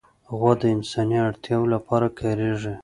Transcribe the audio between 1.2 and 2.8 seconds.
اړتیاوو لپاره کارېږي.